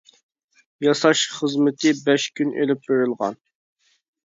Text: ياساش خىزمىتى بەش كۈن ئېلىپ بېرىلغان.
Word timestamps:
ياساش 0.85 1.21
خىزمىتى 1.41 1.93
بەش 2.09 2.27
كۈن 2.41 2.57
ئېلىپ 2.59 2.91
بېرىلغان. 2.91 3.41